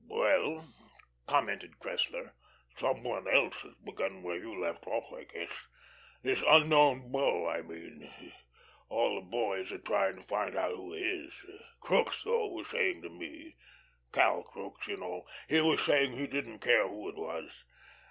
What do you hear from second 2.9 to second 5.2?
one else has begun where you left off,